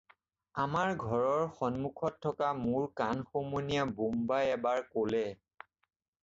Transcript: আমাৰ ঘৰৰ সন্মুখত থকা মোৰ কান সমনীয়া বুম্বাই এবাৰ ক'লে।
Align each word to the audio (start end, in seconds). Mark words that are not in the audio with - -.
আমাৰ 0.61 0.93
ঘৰৰ 1.07 1.41
সন্মুখত 1.57 2.17
থকা 2.27 2.47
মোৰ 2.63 2.87
কান 3.03 3.21
সমনীয়া 3.29 3.85
বুম্বাই 4.01 4.51
এবাৰ 4.57 4.83
ক'লে। 4.97 5.23